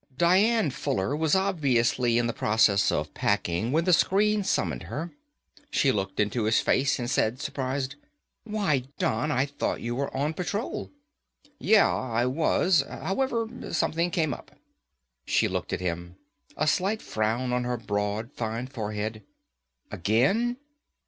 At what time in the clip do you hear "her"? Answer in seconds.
4.89-5.11, 17.63-17.77